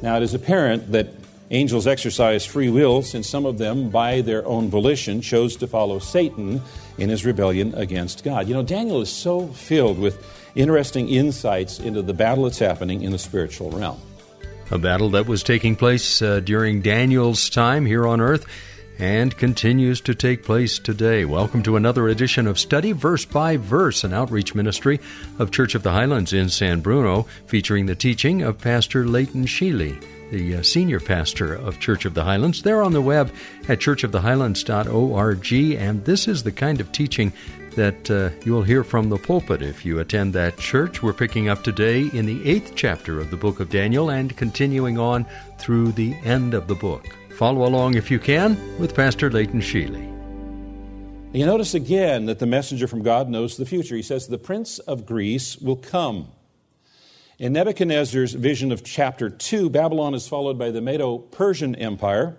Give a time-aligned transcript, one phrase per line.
[0.00, 1.08] Now, it is apparent that
[1.50, 5.98] angels exercise free will since some of them, by their own volition, chose to follow
[5.98, 6.62] Satan
[6.98, 8.48] in his rebellion against God.
[8.48, 10.24] You know, Daniel is so filled with
[10.54, 14.00] interesting insights into the battle that's happening in the spiritual realm.
[14.70, 18.44] A battle that was taking place uh, during Daniel's time here on earth
[18.98, 21.24] and continues to take place today.
[21.24, 24.98] Welcome to another edition of Study Verse by Verse, an outreach ministry
[25.38, 30.04] of Church of the Highlands in San Bruno, featuring the teaching of Pastor Leighton Sheely,
[30.30, 32.62] the uh, senior pastor of Church of the Highlands.
[32.62, 33.32] They're on the web
[33.68, 37.32] at churchofthehighlands.org, and this is the kind of teaching
[37.76, 41.00] that uh, you'll hear from the pulpit if you attend that church.
[41.00, 44.98] We're picking up today in the eighth chapter of the book of Daniel and continuing
[44.98, 45.24] on
[45.58, 47.06] through the end of the book.
[47.38, 50.04] Follow along if you can with Pastor Leighton Sheely.
[51.32, 53.94] You notice again that the messenger from God knows the future.
[53.94, 56.32] He says, The prince of Greece will come.
[57.38, 62.36] In Nebuchadnezzar's vision of chapter 2, Babylon is followed by the Medo Persian Empire,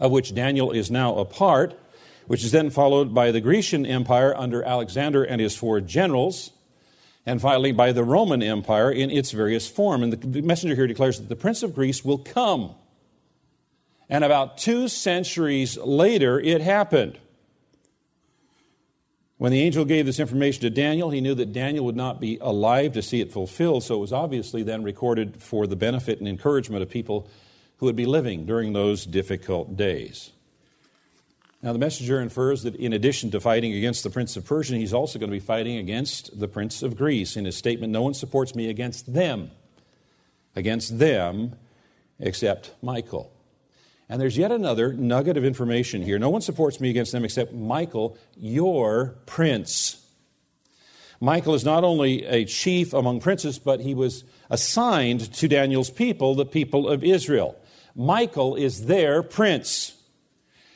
[0.00, 1.78] of which Daniel is now a part,
[2.26, 6.52] which is then followed by the Grecian Empire under Alexander and his four generals,
[7.26, 10.02] and finally by the Roman Empire in its various form.
[10.02, 12.76] And the messenger here declares that the prince of Greece will come.
[14.12, 17.18] And about two centuries later, it happened.
[19.38, 22.36] When the angel gave this information to Daniel, he knew that Daniel would not be
[22.42, 26.28] alive to see it fulfilled, so it was obviously then recorded for the benefit and
[26.28, 27.26] encouragement of people
[27.78, 30.30] who would be living during those difficult days.
[31.62, 34.92] Now, the messenger infers that in addition to fighting against the prince of Persia, he's
[34.92, 37.34] also going to be fighting against the prince of Greece.
[37.34, 39.52] In his statement, no one supports me against them,
[40.54, 41.56] against them
[42.20, 43.32] except Michael.
[44.08, 46.18] And there's yet another nugget of information here.
[46.18, 50.04] No one supports me against them except Michael, your prince.
[51.20, 56.34] Michael is not only a chief among princes, but he was assigned to Daniel's people,
[56.34, 57.56] the people of Israel.
[57.94, 59.96] Michael is their prince.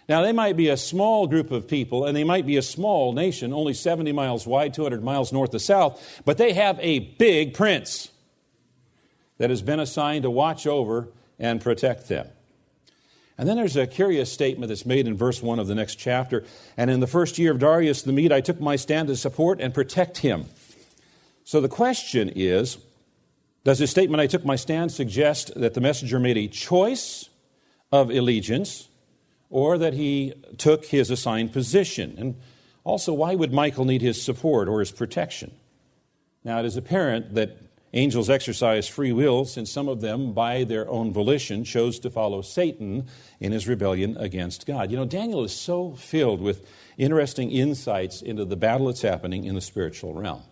[0.08, 3.12] Now, they might be a small group of people, and they might be a small
[3.12, 7.54] nation, only 70 miles wide, 200 miles north to south, but they have a big
[7.54, 8.10] prince
[9.38, 11.08] that has been assigned to watch over
[11.40, 12.28] and protect them.
[13.38, 16.44] And then there's a curious statement that's made in verse 1 of the next chapter.
[16.76, 19.60] And in the first year of Darius the Mede, I took my stand to support
[19.60, 20.46] and protect him.
[21.44, 22.78] So the question is
[23.64, 27.28] Does this statement, I took my stand, suggest that the messenger made a choice
[27.92, 28.88] of allegiance
[29.50, 32.14] or that he took his assigned position?
[32.18, 32.36] And
[32.84, 35.50] also, why would Michael need his support or his protection?
[36.42, 37.58] Now, it is apparent that
[37.96, 42.42] Angels exercise free will since some of them, by their own volition, chose to follow
[42.42, 43.06] Satan
[43.40, 44.90] in his rebellion against God.
[44.90, 46.68] You know, Daniel is so filled with
[46.98, 50.42] interesting insights into the battle that's happening in the spiritual realm.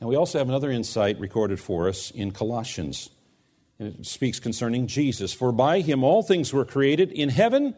[0.00, 3.08] And we also have another insight recorded for us in Colossians.
[3.78, 5.32] And it speaks concerning Jesus.
[5.32, 7.74] For by him all things were created in heaven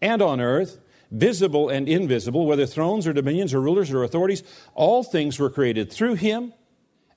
[0.00, 0.80] and on earth,
[1.12, 4.42] visible and invisible, whether thrones or dominions or rulers or authorities,
[4.74, 6.52] all things were created through him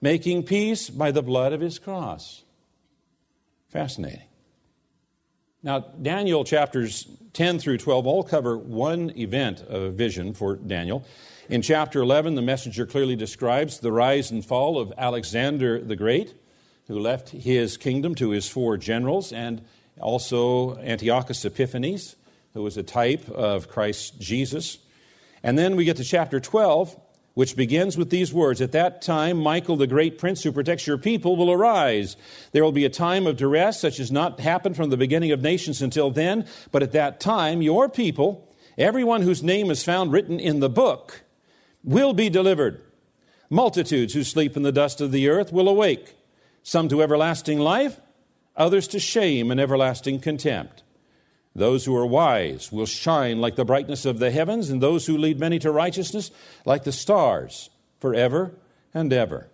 [0.00, 2.42] making peace by the blood of his cross.
[3.68, 4.22] Fascinating.
[5.62, 11.04] Now, Daniel chapters 10 through 12 all cover one event of vision for Daniel.
[11.48, 16.34] In chapter 11, the messenger clearly describes the rise and fall of Alexander the Great,
[16.86, 19.64] who left his kingdom to his four generals, and
[20.00, 22.16] also Antiochus Epiphanes,
[22.54, 24.78] who was a type of Christ Jesus.
[25.42, 26.96] And then we get to chapter 12,
[27.36, 30.96] which begins with these words At that time, Michael, the great prince who protects your
[30.96, 32.16] people, will arise.
[32.52, 35.42] There will be a time of duress, such as not happened from the beginning of
[35.42, 36.46] nations until then.
[36.72, 41.24] But at that time, your people, everyone whose name is found written in the book,
[41.84, 42.80] will be delivered.
[43.50, 46.16] Multitudes who sleep in the dust of the earth will awake,
[46.62, 48.00] some to everlasting life,
[48.56, 50.82] others to shame and everlasting contempt.
[51.56, 55.16] Those who are wise will shine like the brightness of the heavens, and those who
[55.16, 56.30] lead many to righteousness
[56.66, 58.52] like the stars forever
[58.92, 59.48] and ever.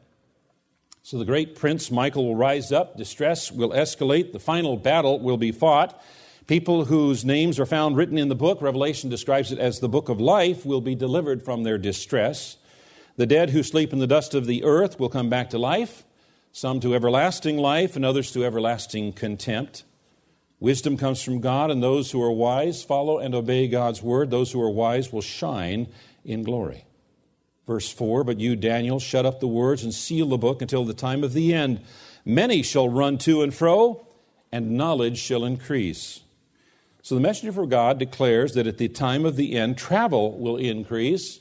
[1.05, 5.37] So the great prince Michael will rise up, distress will escalate, the final battle will
[5.37, 6.03] be fought.
[6.49, 10.09] People whose names are found written in the book, Revelation describes it as the book
[10.09, 12.57] of life, will be delivered from their distress.
[13.17, 16.03] The dead who sleep in the dust of the earth will come back to life,
[16.51, 19.85] some to everlasting life, and others to everlasting contempt.
[20.63, 24.31] Wisdom comes from God, and those who are wise follow and obey God's word.
[24.31, 25.89] Those who are wise will shine
[26.25, 26.85] in glory.
[27.67, 30.95] Verse 4 But you, Daniel, shut up the words and seal the book until the
[30.95, 31.81] time of the end.
[32.25, 34.07] Many shall run to and fro,
[34.53, 36.21] and knowledge shall increase.
[37.03, 40.59] So the messenger of God declares that at the time of the end, travel will
[40.59, 41.41] increase,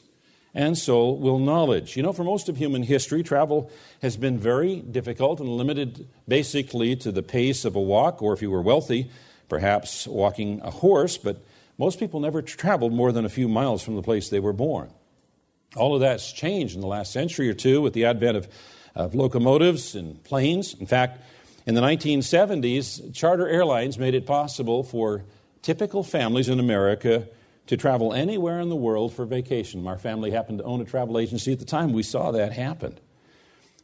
[0.53, 1.95] and so will knowledge.
[1.95, 3.71] You know, for most of human history, travel
[4.01, 8.41] has been very difficult and limited basically to the pace of a walk, or if
[8.41, 9.09] you were wealthy,
[9.47, 11.43] perhaps walking a horse, but
[11.77, 14.89] most people never traveled more than a few miles from the place they were born.
[15.75, 18.47] All of that's changed in the last century or two with the advent of,
[18.93, 20.73] of locomotives and planes.
[20.73, 21.21] In fact,
[21.65, 25.23] in the 1970s, charter airlines made it possible for
[25.61, 27.27] typical families in America
[27.67, 29.87] to travel anywhere in the world for vacation.
[29.87, 31.93] Our family happened to own a travel agency at the time.
[31.93, 32.99] We saw that happen.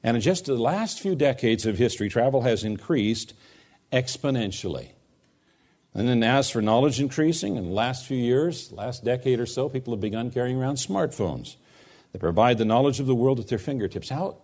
[0.04, 3.34] And in just the last few decades of history, travel has increased
[3.92, 4.92] exponentially.
[5.94, 9.70] And then, as for knowledge increasing, in the last few years, last decade or so,
[9.70, 11.56] people have begun carrying around smartphones.
[12.12, 14.10] that provide the knowledge of the world at their fingertips.
[14.10, 14.38] How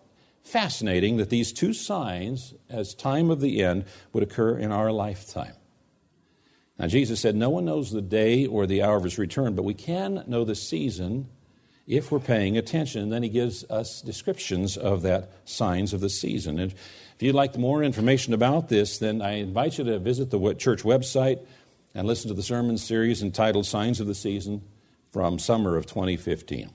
[0.44, 5.54] fascinating that these two signs, as time of the end, would occur in our lifetime.
[6.80, 9.64] Now, Jesus said, No one knows the day or the hour of his return, but
[9.64, 11.30] we can know the season
[11.86, 13.04] if we're paying attention.
[13.04, 16.60] And then he gives us descriptions of that signs of the season.
[16.60, 20.54] And if you'd like more information about this, then I invite you to visit the
[20.56, 21.46] church website
[21.94, 24.64] and listen to the sermon series entitled Signs of the Season
[25.12, 26.72] from summer of 2015.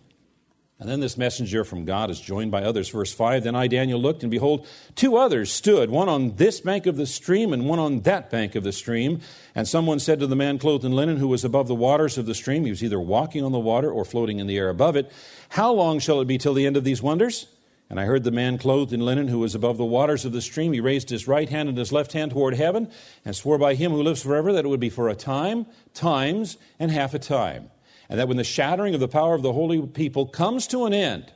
[0.80, 2.88] And then this messenger from God is joined by others.
[2.88, 4.64] Verse 5 Then I, Daniel, looked, and behold,
[4.94, 8.54] two others stood, one on this bank of the stream and one on that bank
[8.54, 9.20] of the stream.
[9.56, 12.26] And someone said to the man clothed in linen who was above the waters of
[12.26, 14.94] the stream, he was either walking on the water or floating in the air above
[14.94, 15.10] it,
[15.50, 17.48] How long shall it be till the end of these wonders?
[17.90, 20.42] And I heard the man clothed in linen who was above the waters of the
[20.42, 20.74] stream.
[20.74, 22.88] He raised his right hand and his left hand toward heaven
[23.24, 26.56] and swore by him who lives forever that it would be for a time, times,
[26.78, 27.70] and half a time
[28.08, 30.94] and that when the shattering of the power of the holy people comes to an
[30.94, 31.32] end,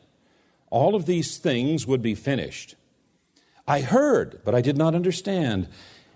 [0.70, 2.76] all of these things would be finished.
[3.66, 5.68] I heard, but I did not understand.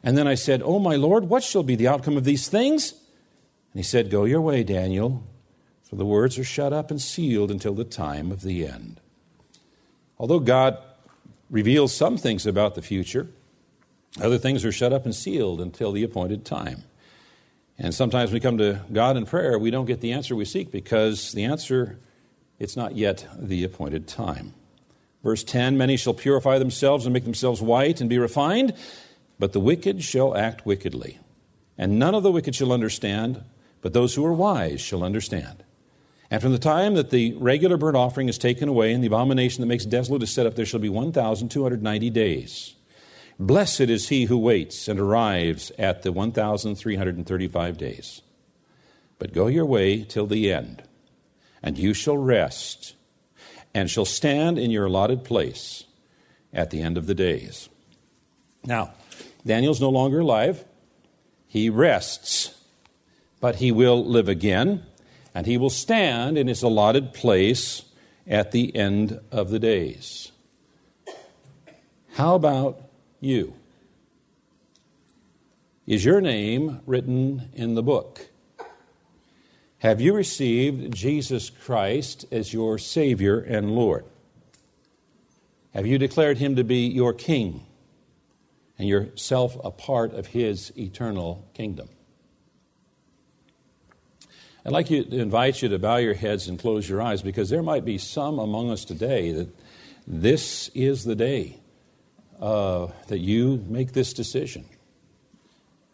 [0.02, 2.92] And then I said, Oh, my Lord, what shall be the outcome of these things?
[2.92, 5.22] And he said, Go your way, Daniel,
[5.82, 9.00] for the words are shut up and sealed until the time of the end.
[10.18, 10.78] Although God
[11.50, 13.28] reveals some things about the future,
[14.20, 16.84] other things are shut up and sealed until the appointed time.
[17.78, 20.70] And sometimes we come to God in prayer, we don't get the answer we seek
[20.70, 21.98] because the answer,
[22.58, 24.54] it's not yet the appointed time.
[25.22, 28.74] Verse 10 Many shall purify themselves and make themselves white and be refined,
[29.38, 31.18] but the wicked shall act wickedly.
[31.76, 33.42] And none of the wicked shall understand,
[33.82, 35.64] but those who are wise shall understand.
[36.30, 39.62] And from the time that the regular burnt offering is taken away and the abomination
[39.62, 42.75] that makes desolate is set up, there shall be 1,290 days.
[43.38, 48.22] Blessed is he who waits and arrives at the 1,335 days.
[49.18, 50.82] But go your way till the end,
[51.62, 52.94] and you shall rest,
[53.74, 55.84] and shall stand in your allotted place
[56.52, 57.68] at the end of the days.
[58.64, 58.94] Now,
[59.44, 60.64] Daniel's no longer alive.
[61.46, 62.58] He rests,
[63.40, 64.84] but he will live again,
[65.34, 67.82] and he will stand in his allotted place
[68.26, 70.32] at the end of the days.
[72.14, 72.85] How about
[73.26, 73.54] you?
[75.86, 78.28] Is your name written in the book?
[79.78, 84.04] Have you received Jesus Christ as your Savior and Lord?
[85.74, 87.66] Have you declared Him to be your King
[88.78, 91.88] and yourself a part of His eternal kingdom?
[94.64, 97.50] I'd like you to invite you to bow your heads and close your eyes because
[97.50, 99.48] there might be some among us today that
[100.06, 101.60] this is the day
[102.40, 104.64] uh, that you make this decision.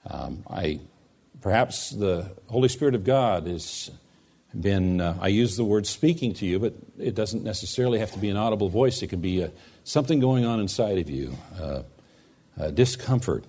[0.09, 0.81] Um, I,
[1.41, 3.91] perhaps the Holy Spirit of God has
[4.59, 8.19] been, uh, I use the word speaking to you, but it doesn't necessarily have to
[8.19, 9.03] be an audible voice.
[9.03, 9.51] It can be a,
[9.85, 11.83] something going on inside of you, uh,
[12.71, 13.45] discomfort.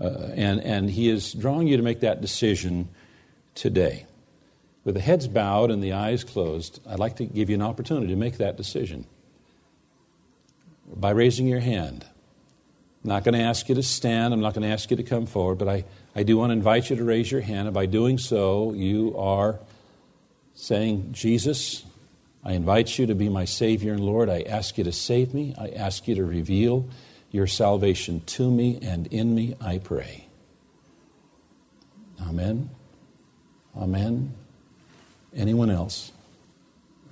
[0.00, 2.88] Uh, and, and He is drawing you to make that decision
[3.54, 4.06] today.
[4.82, 8.08] With the heads bowed and the eyes closed, I'd like to give you an opportunity
[8.08, 9.06] to make that decision
[10.94, 12.04] by raising your hand.
[13.04, 14.34] I'm not going to ask you to stand.
[14.34, 16.54] I'm not going to ask you to come forward, but I, I do want to
[16.54, 17.68] invite you to raise your hand.
[17.68, 19.58] And by doing so, you are
[20.54, 21.84] saying, Jesus,
[22.44, 24.28] I invite you to be my Savior and Lord.
[24.28, 25.54] I ask you to save me.
[25.58, 26.88] I ask you to reveal
[27.30, 30.26] your salvation to me and in me, I pray.
[32.20, 32.70] Amen.
[33.76, 34.34] Amen.
[35.34, 36.12] Anyone else?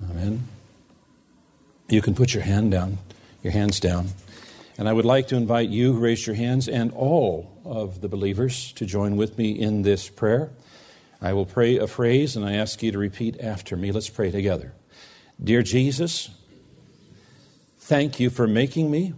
[0.09, 0.47] Amen.
[1.87, 2.99] You can put your hand down,
[3.43, 4.09] your hands down.
[4.77, 8.07] And I would like to invite you who raised your hands and all of the
[8.07, 10.51] believers to join with me in this prayer.
[11.21, 13.91] I will pray a phrase and I ask you to repeat after me.
[13.91, 14.73] Let's pray together.
[15.41, 16.29] Dear Jesus,
[17.77, 19.13] thank you for making me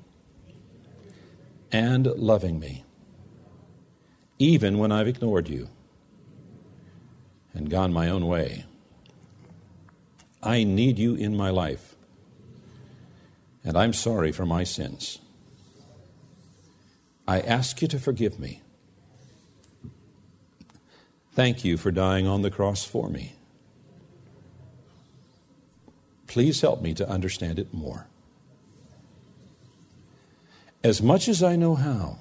[1.71, 2.83] and loving me,
[4.39, 5.69] even when I've ignored you
[7.53, 8.65] and gone my own way.
[10.41, 11.95] I need you in my life,
[13.63, 15.19] and I'm sorry for my sins.
[17.27, 18.61] I ask you to forgive me.
[21.33, 23.33] Thank you for dying on the cross for me.
[26.27, 28.07] Please help me to understand it more.
[30.83, 32.17] As much as I know how,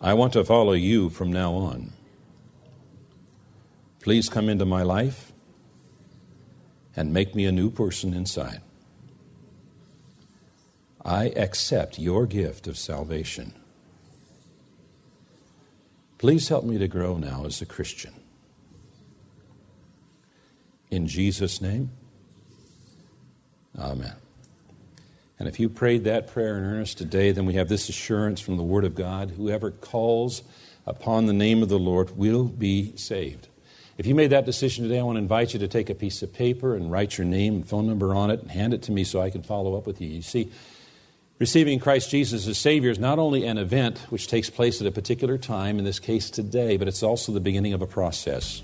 [0.00, 1.92] I want to follow you from now on.
[4.00, 5.32] Please come into my life
[6.94, 8.62] and make me a new person inside.
[11.04, 13.54] I accept your gift of salvation.
[16.18, 18.12] Please help me to grow now as a Christian.
[20.90, 21.90] In Jesus' name,
[23.78, 24.14] Amen.
[25.38, 28.56] And if you prayed that prayer in earnest today, then we have this assurance from
[28.56, 30.42] the Word of God whoever calls
[30.84, 33.46] upon the name of the Lord will be saved.
[33.98, 36.22] If you made that decision today, I want to invite you to take a piece
[36.22, 38.92] of paper and write your name and phone number on it and hand it to
[38.92, 40.08] me so I can follow up with you.
[40.08, 40.50] You see,
[41.38, 44.90] Receiving Christ Jesus as Savior is not only an event which takes place at a
[44.90, 48.60] particular time, in this case today, but it's also the beginning of a process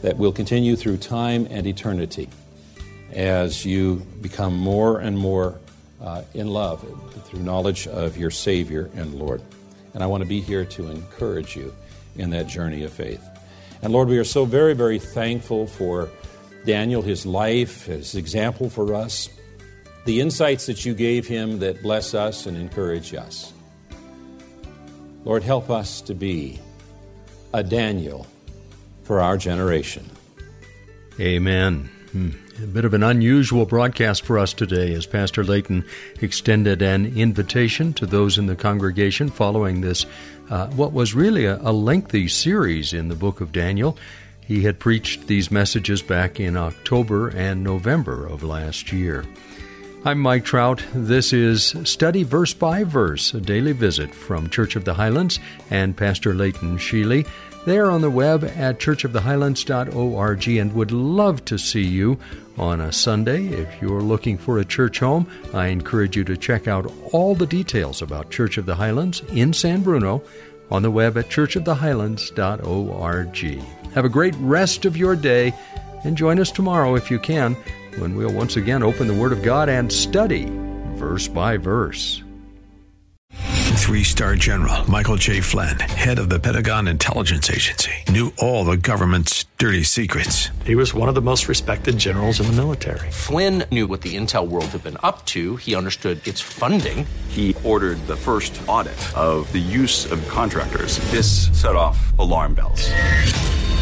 [0.00, 2.30] that will continue through time and eternity
[3.12, 5.60] as you become more and more
[6.00, 6.80] uh, in love
[7.26, 9.42] through knowledge of your Savior and Lord.
[9.92, 11.74] And I want to be here to encourage you
[12.16, 13.22] in that journey of faith.
[13.82, 16.08] And Lord, we are so very, very thankful for
[16.64, 19.28] Daniel, his life, his example for us
[20.04, 23.52] the insights that you gave him that bless us and encourage us.
[25.24, 26.58] Lord, help us to be
[27.54, 28.26] a Daniel
[29.04, 30.08] for our generation.
[31.20, 31.88] Amen.
[32.10, 32.30] Hmm.
[32.62, 35.84] A bit of an unusual broadcast for us today as Pastor Layton
[36.20, 40.04] extended an invitation to those in the congregation following this,
[40.50, 43.96] uh, what was really a, a lengthy series in the book of Daniel.
[44.40, 49.24] He had preached these messages back in October and November of last year.
[50.04, 50.82] I'm Mike Trout.
[50.92, 55.38] This is Study Verse by Verse, a daily visit from Church of the Highlands
[55.70, 57.24] and Pastor Layton Sheely.
[57.66, 62.18] They are on the web at churchofthehighlands.org and would love to see you
[62.58, 63.46] on a Sunday.
[63.46, 67.46] If you're looking for a church home, I encourage you to check out all the
[67.46, 70.20] details about Church of the Highlands in San Bruno
[70.68, 73.62] on the web at churchofthehighlands.org.
[73.92, 75.54] Have a great rest of your day
[76.02, 77.56] and join us tomorrow if you can
[77.98, 80.46] when we'll once again open the Word of God and study
[80.94, 82.22] verse by verse.
[83.82, 85.40] Three star general Michael J.
[85.40, 90.48] Flynn, head of the Pentagon Intelligence Agency, knew all the government's dirty secrets.
[90.64, 93.10] He was one of the most respected generals in the military.
[93.10, 97.06] Flynn knew what the intel world had been up to, he understood its funding.
[97.28, 100.98] He ordered the first audit of the use of contractors.
[101.10, 102.88] This set off alarm bells.